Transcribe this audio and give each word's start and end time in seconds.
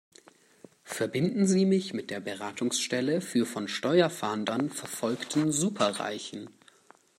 Verbinden 0.83 1.45
Sie 1.45 1.63
mich 1.67 1.93
mit 1.93 2.09
der 2.09 2.19
Beratungsstelle 2.19 3.21
für 3.21 3.45
von 3.45 3.67
Steuerfahndern 3.67 4.71
verfolgten 4.71 5.51
Superreichen! 5.51 6.49